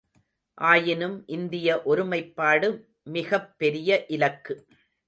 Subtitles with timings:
[0.57, 2.89] ஆயினும் இந்திய ஒருமைப்பாடு
[3.03, 4.65] மிகப் பெரிய இலக்கு.